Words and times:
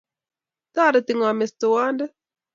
Toreti 0.73 1.13
ng'o 1.15 1.29
Mestowondet 1.39 2.11